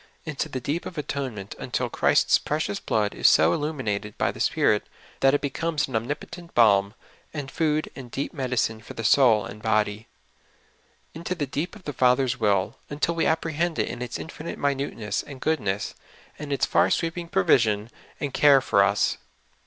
Into 0.25 0.49
the 0.49 0.59
deep 0.59 0.87
of 0.87 0.97
atonement, 0.97 1.53
until 1.59 1.87
Christ's 1.87 2.39
precious 2.39 2.79
blood 2.79 3.13
is 3.13 3.27
so 3.27 3.53
illuminated 3.53 4.17
by 4.17 4.31
the 4.31 4.39
Spirit 4.39 4.89
that 5.19 5.35
it 5.35 5.41
becomes 5.41 5.87
an 5.87 5.95
omnipotent 5.95 6.55
balm, 6.55 6.95
and 7.35 7.51
food 7.51 7.91
and 7.95 8.09
deep 8.09 8.33
medi 8.33 8.47
INTO 8.53 8.55
THK 8.55 8.55
DEEP. 8.55 8.55
87 8.55 8.79
cine 8.79 8.83
for 8.83 8.93
the 8.95 9.03
soul 9.03 9.45
and 9.45 9.61
body. 9.61 10.07
Into 11.13 11.35
the 11.35 11.45
deep 11.45 11.75
of 11.75 11.83
the 11.83 11.93
Father's 11.93 12.39
will, 12.39 12.79
until 12.89 13.13
we 13.13 13.27
apprehend 13.27 13.77
it 13.77 13.89
in 13.89 14.01
its 14.01 14.17
infinite 14.17 14.57
mi 14.57 14.73
nuteness 14.73 15.21
and 15.27 15.39
goodness, 15.39 15.93
and 16.39 16.51
its 16.51 16.65
far 16.65 16.89
sweeping 16.89 17.27
provision 17.27 17.91
and 18.19 18.33
care 18.33 18.59
for 18.59 18.83
us. 18.83 19.19